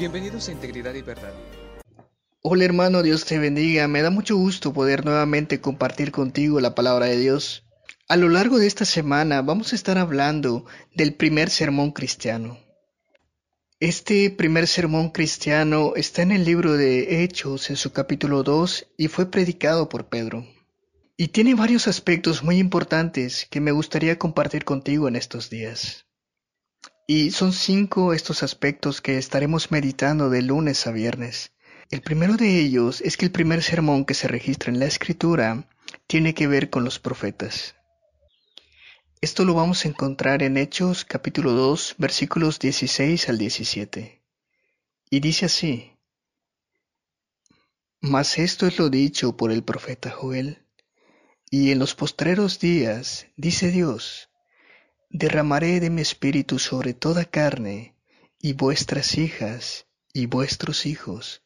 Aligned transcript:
Bienvenidos 0.00 0.48
a 0.48 0.52
Integridad 0.52 0.94
y 0.94 1.02
Verdad. 1.02 1.34
Hola 2.40 2.64
hermano, 2.64 3.02
Dios 3.02 3.26
te 3.26 3.38
bendiga. 3.38 3.86
Me 3.86 4.00
da 4.00 4.08
mucho 4.08 4.34
gusto 4.34 4.72
poder 4.72 5.04
nuevamente 5.04 5.60
compartir 5.60 6.10
contigo 6.10 6.58
la 6.58 6.74
palabra 6.74 7.04
de 7.04 7.18
Dios. 7.18 7.66
A 8.08 8.16
lo 8.16 8.30
largo 8.30 8.58
de 8.58 8.66
esta 8.66 8.86
semana 8.86 9.42
vamos 9.42 9.74
a 9.74 9.76
estar 9.76 9.98
hablando 9.98 10.64
del 10.94 11.12
primer 11.12 11.50
sermón 11.50 11.90
cristiano. 11.90 12.58
Este 13.78 14.30
primer 14.30 14.68
sermón 14.68 15.10
cristiano 15.10 15.92
está 15.94 16.22
en 16.22 16.32
el 16.32 16.46
libro 16.46 16.78
de 16.78 17.22
Hechos 17.22 17.68
en 17.68 17.76
su 17.76 17.92
capítulo 17.92 18.42
2 18.42 18.86
y 18.96 19.08
fue 19.08 19.30
predicado 19.30 19.90
por 19.90 20.08
Pedro. 20.08 20.46
Y 21.18 21.28
tiene 21.28 21.54
varios 21.54 21.88
aspectos 21.88 22.42
muy 22.42 22.56
importantes 22.56 23.46
que 23.50 23.60
me 23.60 23.70
gustaría 23.70 24.18
compartir 24.18 24.64
contigo 24.64 25.08
en 25.08 25.16
estos 25.16 25.50
días. 25.50 26.06
Y 27.12 27.32
son 27.32 27.52
cinco 27.52 28.12
estos 28.12 28.44
aspectos 28.44 29.00
que 29.00 29.18
estaremos 29.18 29.72
meditando 29.72 30.30
de 30.30 30.42
lunes 30.42 30.86
a 30.86 30.92
viernes. 30.92 31.50
El 31.90 32.02
primero 32.02 32.36
de 32.36 32.60
ellos 32.60 33.00
es 33.00 33.16
que 33.16 33.24
el 33.24 33.32
primer 33.32 33.64
sermón 33.64 34.04
que 34.04 34.14
se 34.14 34.28
registra 34.28 34.70
en 34.70 34.78
la 34.78 34.84
escritura 34.86 35.68
tiene 36.06 36.34
que 36.34 36.46
ver 36.46 36.70
con 36.70 36.84
los 36.84 37.00
profetas. 37.00 37.74
Esto 39.20 39.44
lo 39.44 39.54
vamos 39.54 39.84
a 39.84 39.88
encontrar 39.88 40.44
en 40.44 40.56
Hechos 40.56 41.04
capítulo 41.04 41.50
2 41.50 41.96
versículos 41.98 42.60
16 42.60 43.28
al 43.28 43.38
17. 43.38 44.22
Y 45.10 45.18
dice 45.18 45.46
así, 45.46 45.90
Mas 48.00 48.38
esto 48.38 48.68
es 48.68 48.78
lo 48.78 48.88
dicho 48.88 49.36
por 49.36 49.50
el 49.50 49.64
profeta 49.64 50.12
Joel, 50.12 50.64
y 51.50 51.72
en 51.72 51.80
los 51.80 51.96
postreros 51.96 52.60
días, 52.60 53.26
dice 53.36 53.72
Dios, 53.72 54.29
derramaré 55.10 55.80
de 55.80 55.90
mi 55.90 56.00
espíritu 56.00 56.58
sobre 56.58 56.94
toda 56.94 57.24
carne, 57.24 57.94
y 58.38 58.54
vuestras 58.54 59.18
hijas 59.18 59.86
y 60.12 60.26
vuestros 60.26 60.86
hijos 60.86 61.42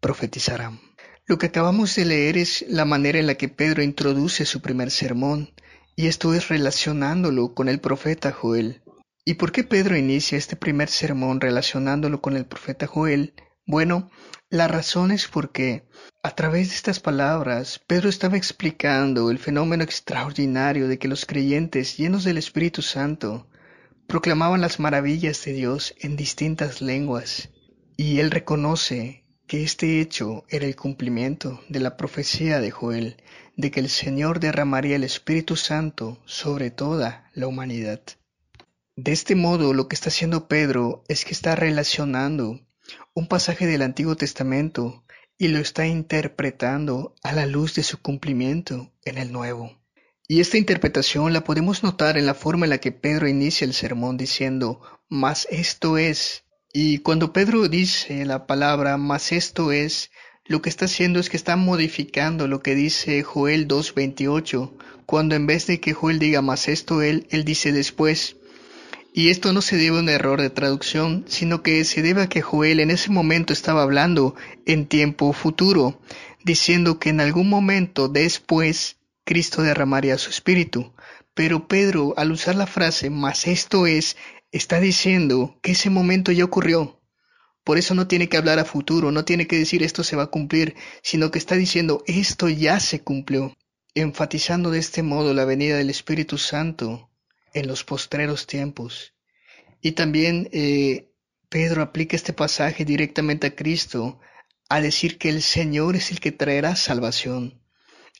profetizarán. 0.00 0.80
Lo 1.26 1.38
que 1.38 1.46
acabamos 1.46 1.96
de 1.96 2.04
leer 2.04 2.36
es 2.36 2.66
la 2.68 2.84
manera 2.84 3.18
en 3.18 3.26
la 3.26 3.36
que 3.36 3.48
Pedro 3.48 3.82
introduce 3.82 4.44
su 4.44 4.60
primer 4.60 4.90
sermón, 4.90 5.54
y 5.96 6.08
esto 6.08 6.34
es 6.34 6.48
relacionándolo 6.48 7.54
con 7.54 7.68
el 7.68 7.80
profeta 7.80 8.32
Joel. 8.32 8.82
¿Y 9.24 9.34
por 9.34 9.52
qué 9.52 9.64
Pedro 9.64 9.96
inicia 9.96 10.36
este 10.36 10.56
primer 10.56 10.90
sermón 10.90 11.40
relacionándolo 11.40 12.20
con 12.20 12.36
el 12.36 12.44
profeta 12.44 12.86
Joel? 12.86 13.32
Bueno, 13.66 14.10
la 14.50 14.68
razón 14.68 15.10
es 15.10 15.26
porque 15.26 15.84
a 16.22 16.34
través 16.34 16.68
de 16.68 16.74
estas 16.74 17.00
palabras 17.00 17.80
Pedro 17.86 18.08
estaba 18.08 18.36
explicando 18.36 19.30
el 19.30 19.38
fenómeno 19.38 19.82
extraordinario 19.82 20.86
de 20.86 20.98
que 20.98 21.08
los 21.08 21.24
creyentes 21.24 21.96
llenos 21.96 22.24
del 22.24 22.36
Espíritu 22.36 22.82
Santo 22.82 23.48
proclamaban 24.06 24.60
las 24.60 24.80
maravillas 24.80 25.42
de 25.44 25.54
Dios 25.54 25.94
en 25.98 26.16
distintas 26.16 26.82
lenguas. 26.82 27.50
Y 27.96 28.20
él 28.20 28.30
reconoce 28.30 29.24
que 29.46 29.62
este 29.62 30.00
hecho 30.00 30.44
era 30.48 30.66
el 30.66 30.76
cumplimiento 30.76 31.60
de 31.68 31.80
la 31.80 31.96
profecía 31.96 32.60
de 32.60 32.70
Joel 32.70 33.16
de 33.56 33.70
que 33.70 33.80
el 33.80 33.88
Señor 33.88 34.40
derramaría 34.40 34.96
el 34.96 35.04
Espíritu 35.04 35.56
Santo 35.56 36.20
sobre 36.26 36.70
toda 36.70 37.30
la 37.34 37.46
humanidad. 37.46 38.00
De 38.96 39.12
este 39.12 39.34
modo, 39.34 39.72
lo 39.72 39.88
que 39.88 39.94
está 39.94 40.08
haciendo 40.08 40.48
Pedro 40.48 41.02
es 41.08 41.24
que 41.24 41.32
está 41.32 41.56
relacionando 41.56 42.60
un 43.14 43.28
pasaje 43.28 43.66
del 43.66 43.82
Antiguo 43.82 44.16
Testamento 44.16 45.04
y 45.38 45.48
lo 45.48 45.60
está 45.60 45.86
interpretando 45.86 47.14
a 47.22 47.32
la 47.32 47.46
luz 47.46 47.74
de 47.74 47.84
su 47.84 48.02
cumplimiento 48.02 48.92
en 49.04 49.18
el 49.18 49.30
Nuevo. 49.30 49.80
Y 50.26 50.40
esta 50.40 50.58
interpretación 50.58 51.32
la 51.32 51.44
podemos 51.44 51.84
notar 51.84 52.18
en 52.18 52.26
la 52.26 52.34
forma 52.34 52.66
en 52.66 52.70
la 52.70 52.78
que 52.78 52.90
Pedro 52.90 53.28
inicia 53.28 53.66
el 53.66 53.74
sermón 53.74 54.16
diciendo, 54.16 54.80
mas 55.08 55.46
esto 55.50 55.96
es. 55.96 56.44
Y 56.72 56.98
cuando 56.98 57.32
Pedro 57.32 57.68
dice 57.68 58.24
la 58.24 58.46
palabra, 58.46 58.96
mas 58.96 59.30
esto 59.30 59.70
es, 59.70 60.10
lo 60.44 60.60
que 60.60 60.68
está 60.68 60.86
haciendo 60.86 61.20
es 61.20 61.30
que 61.30 61.36
está 61.36 61.56
modificando 61.56 62.48
lo 62.48 62.62
que 62.62 62.74
dice 62.74 63.22
Joel 63.22 63.68
2.28, 63.68 64.72
cuando 65.06 65.36
en 65.36 65.46
vez 65.46 65.68
de 65.68 65.78
que 65.78 65.92
Joel 65.92 66.18
diga 66.18 66.42
más 66.42 66.66
esto 66.68 67.00
él, 67.00 67.28
él 67.30 67.44
dice 67.44 67.70
después. 67.70 68.36
Y 69.16 69.28
esto 69.28 69.52
no 69.52 69.62
se 69.62 69.76
debe 69.76 69.98
a 69.98 70.00
un 70.00 70.08
error 70.08 70.40
de 70.40 70.50
traducción, 70.50 71.24
sino 71.28 71.62
que 71.62 71.84
se 71.84 72.02
debe 72.02 72.22
a 72.22 72.28
que 72.28 72.42
Joel 72.42 72.80
en 72.80 72.90
ese 72.90 73.12
momento 73.12 73.52
estaba 73.52 73.82
hablando 73.82 74.34
en 74.66 74.86
tiempo 74.86 75.32
futuro, 75.32 76.00
diciendo 76.42 76.98
que 76.98 77.10
en 77.10 77.20
algún 77.20 77.48
momento 77.48 78.08
después 78.08 78.96
Cristo 79.24 79.62
derramaría 79.62 80.18
su 80.18 80.30
espíritu. 80.30 80.92
Pero 81.32 81.68
Pedro, 81.68 82.14
al 82.16 82.32
usar 82.32 82.56
la 82.56 82.66
frase 82.66 83.08
más 83.08 83.46
esto 83.46 83.86
es, 83.86 84.16
está 84.50 84.80
diciendo 84.80 85.60
que 85.62 85.70
ese 85.72 85.90
momento 85.90 86.32
ya 86.32 86.44
ocurrió, 86.44 87.00
por 87.62 87.78
eso 87.78 87.94
no 87.94 88.08
tiene 88.08 88.28
que 88.28 88.36
hablar 88.36 88.58
a 88.58 88.64
futuro, 88.64 89.12
no 89.12 89.24
tiene 89.24 89.46
que 89.46 89.56
decir 89.56 89.84
esto 89.84 90.02
se 90.02 90.16
va 90.16 90.24
a 90.24 90.30
cumplir, 90.32 90.74
sino 91.04 91.30
que 91.30 91.38
está 91.38 91.54
diciendo 91.54 92.02
esto 92.08 92.48
ya 92.48 92.80
se 92.80 93.02
cumplió, 93.04 93.56
enfatizando 93.94 94.72
de 94.72 94.80
este 94.80 95.04
modo 95.04 95.34
la 95.34 95.44
venida 95.44 95.76
del 95.76 95.90
Espíritu 95.90 96.36
Santo 96.36 97.10
en 97.54 97.66
los 97.66 97.84
postreros 97.84 98.46
tiempos. 98.46 99.14
Y 99.80 99.92
también 99.92 100.48
eh, 100.52 101.10
Pedro 101.48 101.82
aplica 101.82 102.16
este 102.16 102.32
pasaje 102.32 102.84
directamente 102.84 103.46
a 103.46 103.54
Cristo 103.54 104.20
a 104.68 104.80
decir 104.80 105.18
que 105.18 105.28
el 105.28 105.42
Señor 105.42 105.96
es 105.96 106.10
el 106.10 106.20
que 106.20 106.32
traerá 106.32 106.76
salvación 106.76 107.62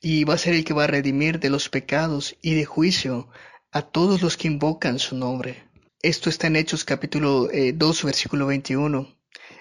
y 0.00 0.24
va 0.24 0.34
a 0.34 0.38
ser 0.38 0.54
el 0.54 0.64
que 0.64 0.74
va 0.74 0.84
a 0.84 0.88
redimir 0.88 1.38
de 1.38 1.50
los 1.50 1.68
pecados 1.68 2.36
y 2.40 2.54
de 2.54 2.64
juicio 2.64 3.28
a 3.70 3.82
todos 3.82 4.22
los 4.22 4.36
que 4.36 4.48
invocan 4.48 4.98
su 4.98 5.16
nombre. 5.16 5.62
Esto 6.02 6.30
está 6.30 6.46
en 6.46 6.56
Hechos 6.56 6.84
capítulo 6.84 7.42
2 7.42 7.52
eh, 7.52 8.06
versículo 8.06 8.46
21. 8.46 9.14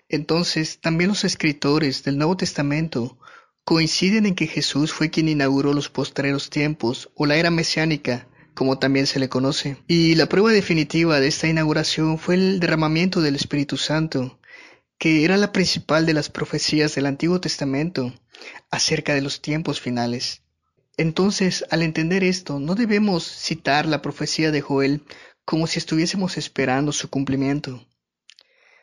Entonces, 0.08 0.80
también 0.80 1.10
los 1.10 1.26
escritores 1.26 2.04
del 2.04 2.18
Nuevo 2.18 2.38
Testamento 2.38 3.20
coinciden 3.66 4.26
en 4.26 4.36
que 4.36 4.48
Jesús 4.48 4.94
fue 4.94 5.10
quien 5.10 5.28
inauguró 5.28 5.74
los 5.74 5.90
postreros 5.90 6.50
tiempos 6.50 7.12
o 7.14 7.26
la 7.26 7.36
era 7.36 7.52
mesiánica, 7.52 8.29
como 8.60 8.78
también 8.78 9.08
se 9.08 9.20
le 9.20 9.30
conoce. 9.30 9.78
Y 9.88 10.16
la 10.16 10.28
prueba 10.28 10.52
definitiva 10.52 11.22
de 11.22 11.30
esta 11.30 11.48
inauguración 11.48 12.20
fue 12.20 12.36
el 12.36 12.60
derramamiento 12.60 13.22
del 13.22 13.38
Espíritu 13.38 13.78
Santo, 13.78 14.38
que 14.98 15.24
era 15.24 15.38
la 15.38 15.54
principal 15.54 16.06
de 16.06 16.12
las 16.12 16.30
profecías 16.30 16.94
del 16.94 17.06
Antiguo 17.06 17.40
Testamento 17.40 18.14
acerca 18.70 19.16
de 19.16 19.22
los 19.22 19.42
tiempos 19.42 19.80
finales. 19.80 20.42
Entonces, 20.98 21.64
al 21.72 21.84
entender 21.84 22.22
esto, 22.26 22.60
no 22.60 22.76
debemos 22.76 23.24
citar 23.24 23.86
la 23.86 24.02
profecía 24.02 24.52
de 24.52 24.60
Joel 24.60 25.04
como 25.46 25.66
si 25.66 25.80
estuviésemos 25.80 26.38
esperando 26.38 26.92
su 26.92 27.10
cumplimiento 27.10 27.86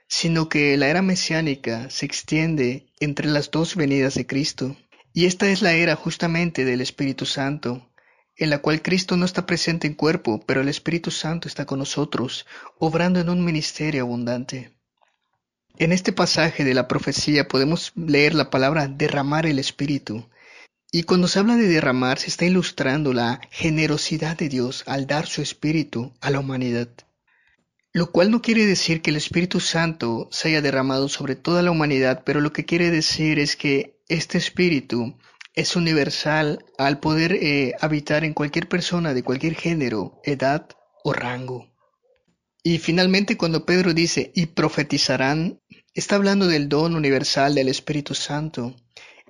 sino 0.08 0.48
que 0.48 0.76
la 0.76 0.86
era 0.86 1.02
mesiánica 1.02 1.90
se 1.90 2.06
extiende 2.06 2.86
entre 3.00 3.26
las 3.26 3.50
dos 3.50 3.74
venidas 3.74 4.14
de 4.14 4.24
Cristo. 4.24 4.76
Y 5.12 5.26
esta 5.26 5.50
es 5.50 5.62
la 5.62 5.72
era 5.72 5.96
justamente 5.96 6.64
del 6.64 6.80
Espíritu 6.80 7.26
Santo, 7.26 7.90
en 8.36 8.50
la 8.50 8.58
cual 8.58 8.82
Cristo 8.82 9.16
no 9.16 9.24
está 9.24 9.46
presente 9.46 9.86
en 9.86 9.94
cuerpo, 9.94 10.40
pero 10.46 10.60
el 10.60 10.68
Espíritu 10.68 11.10
Santo 11.10 11.48
está 11.48 11.64
con 11.64 11.78
nosotros, 11.78 12.46
obrando 12.78 13.20
en 13.20 13.30
un 13.30 13.44
ministerio 13.44 14.02
abundante. 14.02 14.76
En 15.78 15.92
este 15.92 16.12
pasaje 16.12 16.64
de 16.64 16.74
la 16.74 16.88
profecía 16.88 17.48
podemos 17.48 17.92
leer 17.96 18.34
la 18.34 18.50
palabra 18.50 18.88
derramar 18.88 19.46
el 19.46 19.58
Espíritu. 19.58 20.28
Y 20.90 21.02
cuando 21.02 21.28
se 21.28 21.38
habla 21.38 21.56
de 21.56 21.68
derramar 21.68 22.18
se 22.18 22.28
está 22.28 22.46
ilustrando 22.46 23.12
la 23.12 23.40
generosidad 23.50 24.36
de 24.36 24.48
Dios 24.48 24.84
al 24.86 25.06
dar 25.06 25.26
su 25.26 25.42
Espíritu 25.42 26.14
a 26.20 26.30
la 26.30 26.40
humanidad. 26.40 26.88
Lo 27.92 28.10
cual 28.10 28.30
no 28.30 28.42
quiere 28.42 28.66
decir 28.66 29.02
que 29.02 29.10
el 29.10 29.16
Espíritu 29.16 29.60
Santo 29.60 30.28
se 30.30 30.48
haya 30.48 30.62
derramado 30.62 31.08
sobre 31.08 31.36
toda 31.36 31.62
la 31.62 31.70
humanidad, 31.70 32.22
pero 32.24 32.40
lo 32.40 32.52
que 32.52 32.64
quiere 32.64 32.90
decir 32.90 33.38
es 33.38 33.56
que 33.56 33.98
este 34.08 34.38
Espíritu 34.38 35.16
es 35.56 35.74
universal 35.74 36.64
al 36.78 37.00
poder 37.00 37.32
eh, 37.32 37.74
habitar 37.80 38.24
en 38.24 38.34
cualquier 38.34 38.68
persona 38.68 39.14
de 39.14 39.22
cualquier 39.24 39.54
género, 39.54 40.20
edad 40.22 40.68
o 41.02 41.12
rango. 41.12 41.72
Y 42.62 42.78
finalmente 42.78 43.36
cuando 43.36 43.64
Pedro 43.64 43.94
dice 43.94 44.32
y 44.34 44.46
profetizarán, 44.46 45.60
está 45.94 46.16
hablando 46.16 46.46
del 46.46 46.68
don 46.68 46.94
universal 46.94 47.54
del 47.54 47.68
Espíritu 47.68 48.14
Santo, 48.14 48.76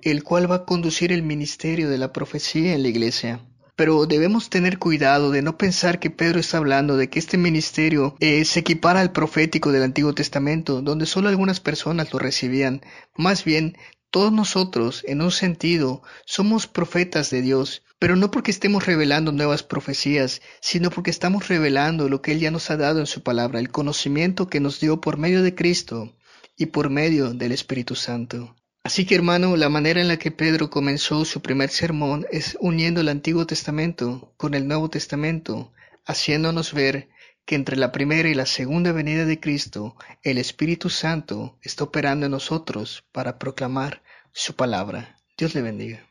el 0.01 0.23
cual 0.23 0.51
va 0.51 0.55
a 0.55 0.65
conducir 0.65 1.11
el 1.11 1.23
ministerio 1.23 1.89
de 1.89 1.97
la 1.97 2.11
profecía 2.11 2.73
en 2.73 2.83
la 2.83 2.89
iglesia. 2.89 3.47
Pero 3.77 4.07
debemos 4.07 4.49
tener 4.49 4.79
cuidado 4.79 5.29
de 5.29 5.43
no 5.43 5.55
pensar 5.55 5.99
que 5.99 6.09
Pedro 6.09 6.39
está 6.39 6.57
hablando 6.57 6.97
de 6.97 7.09
que 7.11 7.19
este 7.19 7.37
ministerio 7.37 8.15
eh, 8.19 8.43
se 8.43 8.61
equipara 8.61 9.01
al 9.01 9.11
profético 9.11 9.71
del 9.71 9.83
Antiguo 9.83 10.13
Testamento, 10.13 10.81
donde 10.81 11.05
solo 11.05 11.29
algunas 11.29 11.59
personas 11.59 12.11
lo 12.11 12.17
recibían. 12.17 12.81
Más 13.15 13.43
bien, 13.43 13.77
todos 14.09 14.31
nosotros, 14.31 15.03
en 15.05 15.21
un 15.21 15.31
sentido, 15.31 16.01
somos 16.25 16.67
profetas 16.67 17.29
de 17.29 17.41
Dios, 17.41 17.83
pero 17.99 18.15
no 18.15 18.31
porque 18.31 18.51
estemos 18.51 18.85
revelando 18.85 19.31
nuevas 19.31 19.63
profecías, 19.63 20.41
sino 20.61 20.89
porque 20.89 21.09
estamos 21.09 21.47
revelando 21.47 22.09
lo 22.09 22.21
que 22.21 22.31
Él 22.31 22.39
ya 22.39 22.51
nos 22.51 22.69
ha 22.69 22.77
dado 22.77 22.99
en 22.99 23.07
su 23.07 23.21
palabra, 23.21 23.59
el 23.59 23.69
conocimiento 23.69 24.47
que 24.47 24.59
nos 24.59 24.79
dio 24.79 25.01
por 25.01 25.17
medio 25.17 25.43
de 25.43 25.55
Cristo 25.55 26.15
y 26.55 26.67
por 26.67 26.89
medio 26.89 27.33
del 27.33 27.51
Espíritu 27.51 27.95
Santo. 27.95 28.55
Así 28.83 29.05
que 29.05 29.15
hermano, 29.15 29.57
la 29.57 29.67
manera 29.67 29.99
en 29.99 30.07
la 30.07 30.17
que 30.17 30.31
Pedro 30.31 30.69
comenzó 30.69 31.25
su 31.25 31.41
primer 31.41 31.69
sermón 31.69 32.25
es 32.31 32.57
uniendo 32.61 33.01
el 33.01 33.09
Antiguo 33.09 33.45
Testamento 33.45 34.33
con 34.37 34.53
el 34.53 34.67
Nuevo 34.67 34.89
Testamento, 34.89 35.73
haciéndonos 36.05 36.73
ver 36.73 37.09
que 37.47 37.55
entre 37.55 37.77
la 37.77 37.93
primera 37.93 38.27
y 38.27 38.33
la 38.33 38.45
segunda 38.45 38.91
venida 38.91 39.23
de 39.23 39.39
Cristo, 39.39 39.95
el 40.21 40.37
Espíritu 40.37 40.89
Santo 40.89 41.57
está 41.61 41.85
operando 41.85 42.25
en 42.25 42.33
nosotros 42.33 43.05
para 43.13 43.39
proclamar 43.39 44.03
su 44.33 44.53
palabra. 44.53 45.15
Dios 45.37 45.55
le 45.55 45.61
bendiga. 45.61 46.05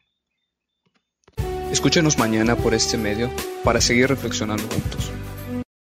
Escúchenos 1.71 2.17
mañana 2.17 2.57
por 2.57 2.73
este 2.73 2.97
medio 2.97 3.31
para 3.63 3.83
seguir 3.83 4.09
reflexionando 4.09 4.67
juntos. 4.67 5.13